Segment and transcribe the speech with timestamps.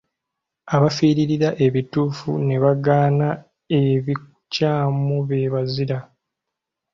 [0.75, 3.27] Abaafiiririra ebituufu ne bagaana
[3.81, 5.99] ebikyamu be bazira.